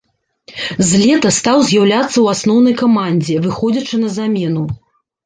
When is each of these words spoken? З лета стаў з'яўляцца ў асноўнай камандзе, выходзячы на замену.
З 0.87 1.01
лета 1.01 1.29
стаў 1.39 1.57
з'яўляцца 1.69 2.09
ў 2.09 2.25
асноўнай 2.37 2.73
камандзе, 2.81 3.37
выходзячы 3.45 4.01
на 4.05 4.09
замену. 4.17 4.65